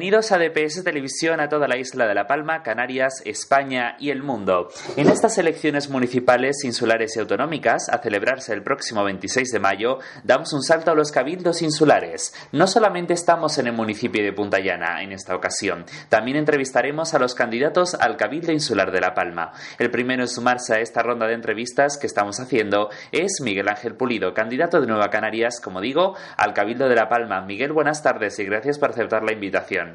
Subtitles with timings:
[0.00, 4.22] Bienvenidos a DPS Televisión a toda la isla de La Palma, Canarias, España y el
[4.22, 4.70] mundo.
[4.96, 10.54] En estas elecciones municipales, insulares y autonómicas, a celebrarse el próximo 26 de mayo, damos
[10.54, 12.32] un salto a los cabildos insulares.
[12.50, 17.18] No solamente estamos en el municipio de Punta Llana en esta ocasión, también entrevistaremos a
[17.18, 19.52] los candidatos al Cabildo Insular de La Palma.
[19.78, 23.96] El primero en sumarse a esta ronda de entrevistas que estamos haciendo es Miguel Ángel
[23.96, 27.42] Pulido, candidato de Nueva Canarias, como digo, al Cabildo de La Palma.
[27.42, 29.89] Miguel, buenas tardes y gracias por aceptar la invitación.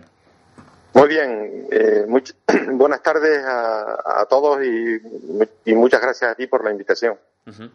[0.95, 2.05] Muy bien, eh,
[2.71, 7.19] buenas tardes a, todos y, muchas gracias a ti por la invitación.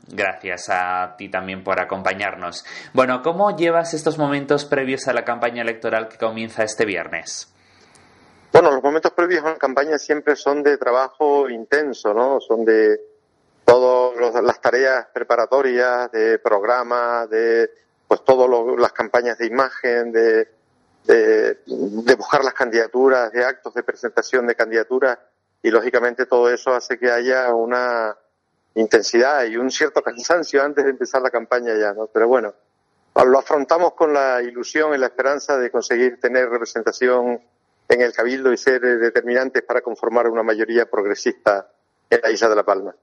[0.09, 2.65] Gracias a ti también por acompañarnos.
[2.95, 7.53] Bueno, ¿cómo llevas estos momentos previos a la campaña electoral que comienza este viernes?
[8.55, 12.41] Bueno, los momentos previos a la campaña siempre son de trabajo intenso, ¿no?
[12.41, 13.03] Son de
[13.67, 17.71] todas las tareas preparatorias, de programas, de
[18.09, 20.49] pues todas las campañas de imagen, de
[21.11, 25.19] de, buscar las candidaturas, de actos de presentación de candidaturas
[25.63, 28.17] y lógicamente todo eso hace que haya una
[28.75, 32.07] intensidad y un cierto cansancio antes de empezar la campaña ya, ¿no?
[32.07, 32.55] Pero bueno,
[33.15, 37.41] lo afrontamos con la ilusión y la esperanza de conseguir tener representación
[37.89, 41.73] en el Cabildo y ser determinantes para conformar una mayoría progresista
[42.09, 42.95] en la isla de La Palma.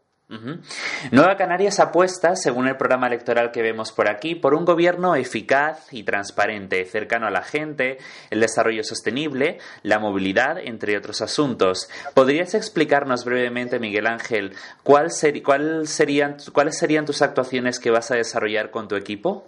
[1.11, 5.87] Nueva Canarias apuesta, según el programa electoral que vemos por aquí, por un gobierno eficaz
[5.93, 7.97] y transparente, cercano a la gente,
[8.29, 11.89] el desarrollo sostenible, la movilidad, entre otros asuntos.
[12.13, 14.53] ¿Podrías explicarnos brevemente, Miguel Ángel,
[14.83, 15.07] cuál
[15.45, 19.47] cuál serían, cuáles serían tus actuaciones que vas a desarrollar con tu equipo?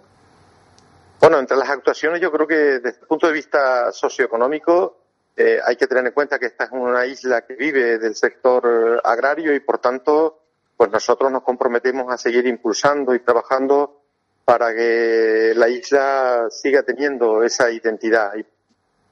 [1.20, 4.96] Bueno, entre las actuaciones yo creo que desde el punto de vista socioeconómico
[5.36, 9.00] eh, hay que tener en cuenta que esta es una isla que vive del sector
[9.04, 10.39] agrario y por tanto
[10.80, 14.00] pues nosotros nos comprometemos a seguir impulsando y trabajando
[14.46, 18.32] para que la isla siga teniendo esa identidad.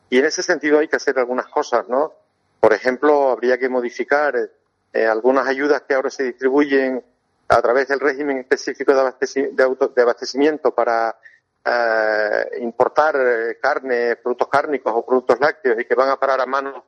[0.09, 2.15] Y, en ese sentido hay que hacer algunas cosas, ¿no?
[2.59, 4.50] Por ejemplo, habría que modificar
[4.94, 7.04] eh, algunas ayudas que ahora se distribuyen
[7.48, 11.19] a través del régimen específico de, abastecimiento para
[11.66, 16.47] eh, importar eh, carne, productos cárnicos o productos lácteos y que van a parar a
[16.47, 16.82] manos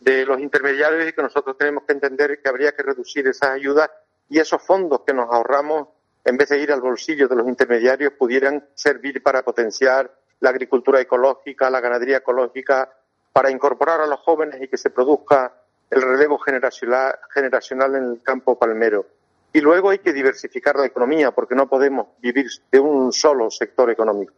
[0.00, 3.88] de los intermediarios y que nosotros tenemos que entender que habría que reducir esas ayudas
[4.28, 5.88] y esos fondos que nos ahorramos,
[6.24, 11.00] en vez de ir al bolsillo de los intermediarios, pudieran servir para potenciar la agricultura
[11.00, 12.90] ecológica, la ganadería ecológica,
[13.32, 15.52] para incorporar a los jóvenes y que se produzca
[15.90, 19.06] el relevo generacional en el campo palmero.
[19.52, 23.90] Y luego hay que diversificar la economía, porque no podemos vivir de un solo sector
[23.90, 24.32] económico.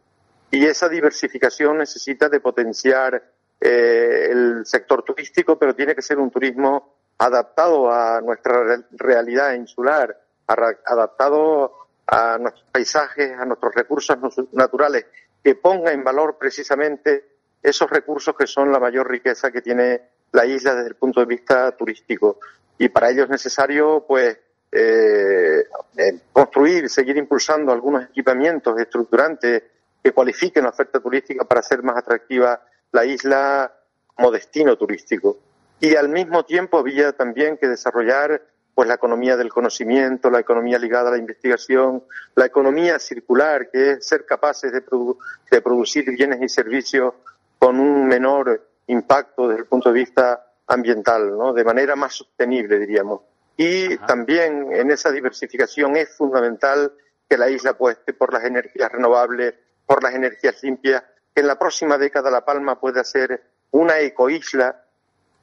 [0.51, 3.23] Y esa diversificación necesita de potenciar
[3.61, 10.17] eh, el sector turístico, pero tiene que ser un turismo adaptado a nuestra realidad insular,
[10.47, 11.73] adaptado
[12.07, 14.17] a nuestros paisajes, a nuestros recursos
[14.53, 15.07] naturales,
[15.43, 17.25] que ponga en valor precisamente
[17.63, 21.27] esos recursos que son la mayor riqueza que tiene la isla desde el punto de
[21.27, 22.39] vista turístico.
[22.79, 24.39] Y para ello es necesario, pues,
[24.71, 25.65] eh,
[25.97, 29.63] eh, construir, seguir impulsando algunos equipamientos estructurantes
[30.03, 32.61] que cualifiquen la oferta turística para hacer más atractiva
[32.93, 33.73] la isla
[34.15, 35.39] como destino turístico
[35.81, 38.43] y al mismo tiempo había también que desarrollar
[38.75, 42.05] pues la economía del conocimiento, la economía ligada a la investigación,
[42.35, 44.83] la economía circular, que es ser capaces de,
[45.51, 47.15] de producir bienes y servicios
[47.59, 51.55] con un menor impacto desde el punto de vista ambiental, ¿no?
[51.55, 53.23] de manera más sostenible, diríamos.
[53.57, 56.93] Y también en esa diversificación es fundamental
[57.29, 59.55] que la isla apueste por las energías renovables,
[59.87, 61.03] por las energías limpias,
[61.35, 64.85] que en la próxima década La Palma pueda ser una ecoisla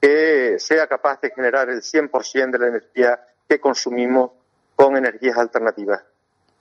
[0.04, 4.32] que sea capaz de generar el 100% de la energía que consumimos
[4.76, 6.04] con energías alternativas.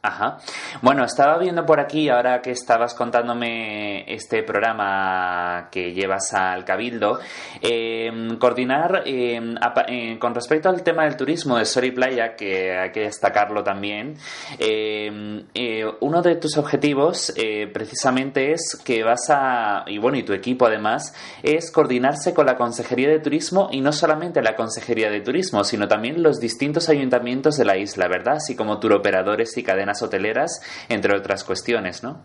[0.06, 0.38] Ajá.
[0.82, 7.22] Bueno, estaba viendo por aquí, ahora que estabas contándome este programa que llevas al Cabildo,
[7.62, 9.56] em, coordinar em,
[9.88, 14.18] eh, con respecto al tema del turismo de Sol Playa, que hay que destacarlo también,
[14.60, 20.24] em, eh, uno de tus objetivos eh, precisamente es que vas a, y bueno, y
[20.24, 25.10] tu equipo además, es coordinarse con la Consejería de Turismo y no solamente la Consejería
[25.10, 28.36] de Turismo, sino también los distintos ayuntamientos de la isla, ¿verdad?
[28.36, 32.22] Así como turoperadores y cadenas hoteleras, entre otras cuestiones, ¿no?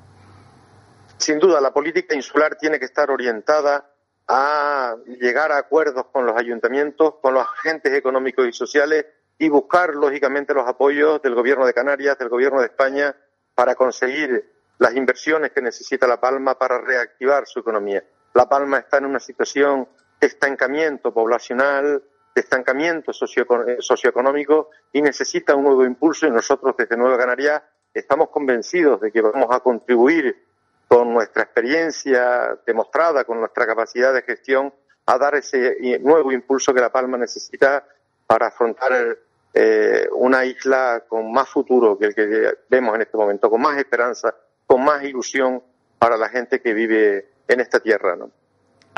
[1.18, 3.90] Sin duda, la política insular tiene que estar orientada
[4.28, 9.06] a llegar a acuerdos con los ayuntamientos, con los agentes económicos y sociales
[9.38, 13.16] y buscar, lógicamente, los apoyos del Gobierno de Canarias, del Gobierno de España,
[13.54, 18.04] para conseguir las inversiones que necesita La Palma para reactivar su economía.
[18.34, 19.88] La Palma está en una situación
[20.20, 22.02] de estancamiento poblacional,
[22.38, 27.60] de estancamiento socioeconómico y necesita un nuevo impulso y nosotros desde Nueva Canarias
[27.92, 30.46] estamos convencidos de que vamos a contribuir
[30.86, 34.72] con nuestra experiencia demostrada, con nuestra capacidad de gestión,
[35.06, 37.84] a dar ese nuevo impulso que La Palma necesita
[38.24, 39.18] para afrontar
[39.52, 43.76] eh, una isla con más futuro que el que vemos en este momento, con más
[43.78, 44.32] esperanza,
[44.64, 45.60] con más ilusión
[45.98, 48.14] para la gente que vive en esta tierra.
[48.14, 48.30] ¿no?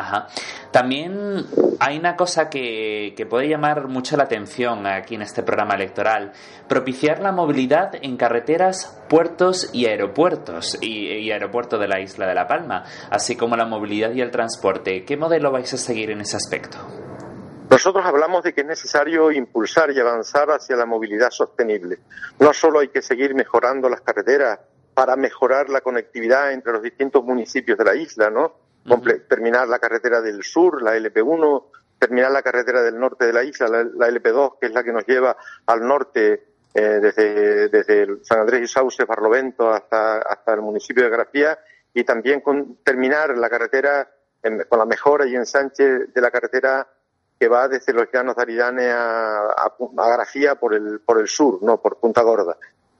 [0.01, 0.29] Ajá.
[0.71, 1.45] También
[1.79, 6.33] hay una cosa que, puede llamar mucho la atención aquí en este programa electoral,
[6.69, 12.35] propiciar la movilidad en carreteras, puertos y aeropuertos y, y, aeropuerto de la isla de
[12.35, 15.05] La Palma, así como la movilidad y el transporte.
[15.05, 16.79] ¿Qué modelo vais a seguir en ese aspecto?
[17.69, 21.99] Nosotros hablamos de que es necesario impulsar y avanzar hacia la movilidad sostenible.
[22.39, 24.61] No solo hay que seguir mejorando las carreteras
[24.95, 28.70] para mejorar la conectividad entre los distintos municipios de la isla, ¿no?
[29.29, 31.65] Terminar la carretera del sur, la LP1,
[31.99, 35.07] terminar la carretera del norte de la isla, la, LP2, que es la que nos
[35.07, 35.37] lleva
[35.67, 41.11] al norte eh, desde, desde San Andrés y Sauce, Barlovento, hasta, hasta el municipio de
[41.11, 41.59] Grafía,
[41.93, 44.09] y también con terminar la carretera
[44.69, 46.89] con la mejora y ensanche de la carretera
[47.39, 51.63] que va desde los llanos de Aridane a, a, Grafía por el, por el sur,
[51.63, 52.57] no por Punta Gorda.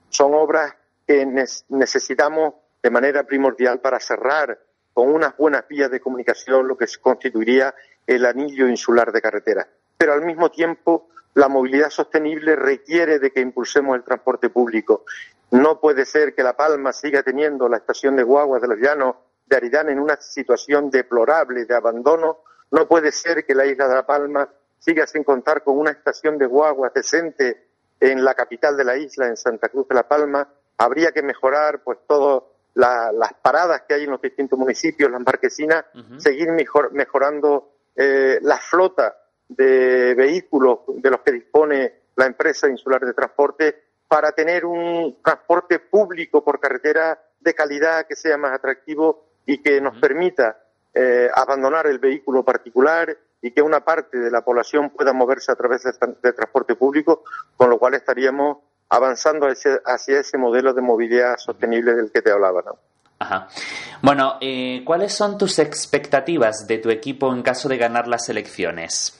[0.09, 0.75] Son obras
[1.07, 1.27] que
[1.69, 4.59] necesitamos de manera primordial para cerrar
[5.01, 7.75] con unas buenas vías de comunicación lo que constituiría
[8.07, 9.67] el anillo insular de carretera.
[9.97, 15.07] Pero al mismo tiempo, la movilidad sostenible requiere de que impulsemos el transporte público.
[15.53, 19.17] No puede ser que La Palma siga teniendo la estación de guaguas de los llanos
[19.47, 22.41] de Aridán en una situación deplorable de abandono.
[22.71, 26.37] No puede ser que la isla de La Palma siga sin contar con una estación
[26.37, 27.69] de guaguas decente
[28.01, 30.47] en la capital de la isla, en Santa Cruz de La Palma.
[30.77, 35.85] Habría que mejorar pues todo las paradas que hay en los distintos municipios, las marquesinas,
[36.19, 36.49] seguir
[36.93, 39.17] mejorando eh, la flota
[39.49, 45.79] de vehículos de los que dispone la empresa insular de transporte para tener un transporte
[45.79, 50.63] público por carretera de calidad que sea más atractivo y que nos permita
[50.95, 55.57] eh, abandonar el vehículo particular y que una parte de la población pueda moverse a
[55.57, 57.25] través del transporte público,
[57.57, 58.59] con lo cual estaríamos
[58.91, 62.63] avanzando hacia, ese modelo de movilidad sostenible del que te hablaba.
[62.63, 62.79] ¿no?
[63.21, 63.49] Ajá.
[64.03, 69.17] Bueno, eh, ¿cuáles son tus expectativas de tu equipo en caso de ganar las elecciones?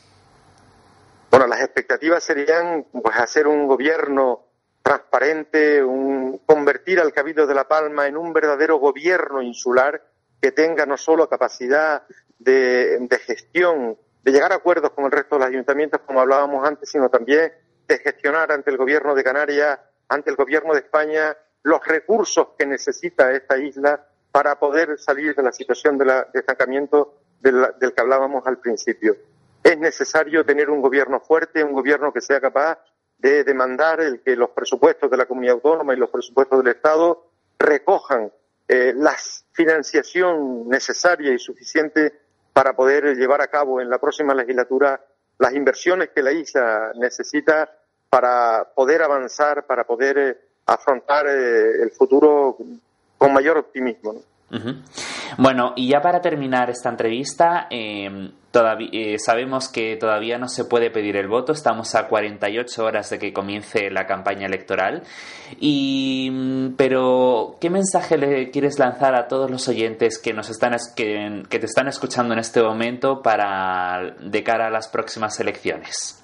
[1.31, 4.47] Bueno, las expectativas serían pues hacer un gobierno
[4.83, 10.03] transparente, un, convertir al Cabildo de La Palma en un verdadero gobierno insular
[10.43, 12.03] que tenga no solo capacidad
[12.39, 16.67] de, de gestión, de llegar a acuerdos con el resto de los ayuntamientos, como hablábamos
[16.67, 17.53] antes, sino también
[17.91, 22.65] de gestionar ante el gobierno de Canarias, ante el gobierno de España, los recursos que
[22.65, 28.59] necesita esta isla para poder salir de la situación de, estancamiento del, que hablábamos al
[28.59, 29.17] principio.
[29.65, 32.79] Es necesario tener un gobierno fuerte, un gobierno que sea capaz
[33.19, 37.27] de demandar el que los presupuestos de la comunidad autónoma y los presupuestos del Estado
[37.59, 38.33] recojan
[38.69, 39.17] eh, la
[39.53, 42.21] financiación necesaria y suficiente
[42.53, 45.05] para poder llevar a cabo en la próxima legislatura
[45.39, 47.69] las inversiones que la isla necesita
[48.11, 50.37] para poder avanzar, para poder eh,
[50.67, 52.59] afrontar eh, el futuro
[53.17, 54.23] con mayor optimismo.
[55.39, 60.65] Bueno, y ya para terminar esta entrevista, em, todavía, eh, sabemos que todavía no se
[60.65, 65.05] puede pedir el voto, estamos a 48 horas de que comience la campaña electoral.
[65.61, 70.75] Y, mm, pero, ¿qué mensaje le quieres lanzar a todos los oyentes que, nos están,
[70.97, 76.20] que te están escuchando en este momento para de cara a las próximas elecciones?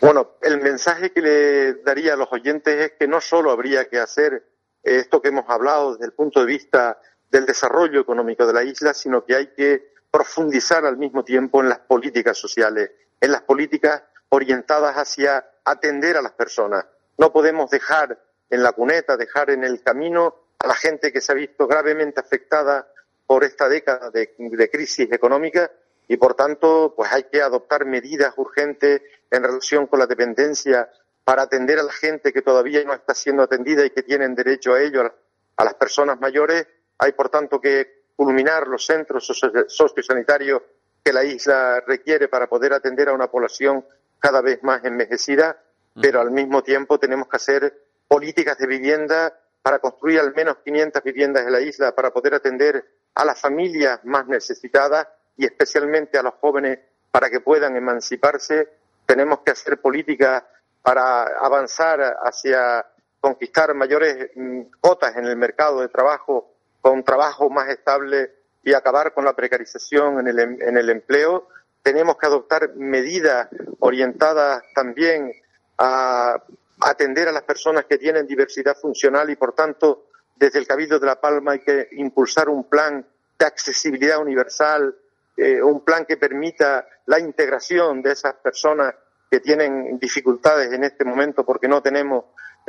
[0.00, 3.98] Bueno, el mensaje que le daría a los oyentes es que no solo habría que
[3.98, 4.46] hacer
[4.82, 7.00] esto que hemos hablado desde el punto de vista
[7.30, 11.70] del desarrollo económico de la isla, sino que hay que profundizar al mismo tiempo en
[11.70, 16.84] las políticas sociales, en las políticas orientadas hacia atender a las personas.
[17.18, 21.32] No podemos dejar en la cuneta, dejar en el camino a la gente que se
[21.32, 22.86] ha visto gravemente afectada
[23.26, 25.70] por esta década de, de crisis económica
[26.08, 30.90] y por tanto pues hay que adoptar medidas urgentes en relación con la dependencia
[31.24, 34.74] para atender a la gente que todavía no está siendo atendida y que tienen derecho
[34.74, 35.12] a ello,
[35.56, 36.66] a las personas mayores.
[36.98, 39.26] Hay por tanto que culminar los centros
[39.66, 40.62] sociosanitarios
[41.04, 43.84] que la isla requiere para poder atender a una población
[44.18, 45.60] cada vez más envejecida,
[46.00, 51.02] pero al mismo tiempo tenemos que hacer políticas de vivienda para construir al menos 500
[51.02, 52.84] viviendas en la isla para poder atender
[53.14, 56.78] a las familias más necesitadas y especialmente a los jóvenes
[57.10, 58.68] para que puedan emanciparse.
[59.04, 60.42] Tenemos que hacer políticas
[60.82, 62.84] para avanzar hacia
[63.20, 69.12] conquistar mayores mm, cotas en el mercado de trabajo con trabajo más estable y acabar
[69.12, 71.48] con la precarización en el, em, en el empleo.
[71.82, 73.48] Tenemos que adoptar medidas
[73.80, 75.32] orientadas también
[75.78, 76.40] a
[76.80, 81.06] atender a las personas que tienen diversidad funcional y, por tanto, desde el Cabildo de
[81.06, 83.06] La Palma hay que impulsar un plan
[83.38, 84.94] de accesibilidad universal,
[85.36, 88.94] eh, un plan que permita la integración de esas personas
[89.30, 92.24] que tienen dificultades en este momento porque no tenemos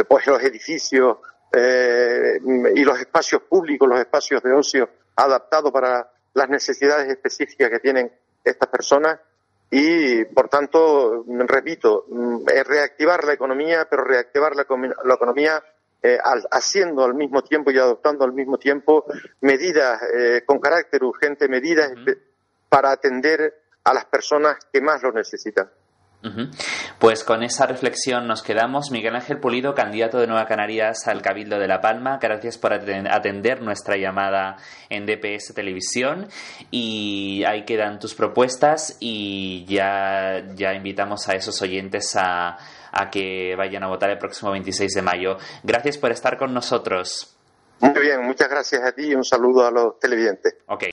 [0.07, 1.17] pues los edificios
[1.51, 2.39] eh,
[2.75, 8.12] y los espacios públicos, los espacios de ocio adaptados para las necesidades específicas que tienen
[8.43, 9.19] estas personas.
[9.69, 15.62] Y, por tanto, repito, mm, reactivar la economía, pero reactivar la, economía
[16.01, 16.17] eh,
[16.51, 19.05] haciendo al mismo tiempo y adoptando al mismo tiempo
[19.41, 21.91] medidas eh, con carácter urgente, medidas
[22.69, 25.69] para atender a las personas que más lo necesitan.
[27.00, 28.91] Pues con esa reflexión nos quedamos.
[28.91, 33.62] Miguel Ángel Pulido, candidato de Nueva Canarias al Cabildo de La Palma, gracias por atender
[33.62, 34.57] nuestra llamada
[34.89, 36.27] en DPS Televisión.
[36.71, 42.57] Y ahí quedan tus propuestas y ya, ya invitamos a esos oyentes a,
[42.91, 45.38] a que vayan a votar el próximo 26 de mayo.
[45.63, 47.38] Gracias por estar con nosotros.
[47.79, 50.55] Muy bien, muchas gracias a ti y un saludo a los televidentes.
[50.65, 50.89] Okay.